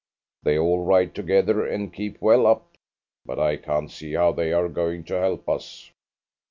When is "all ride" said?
0.57-1.13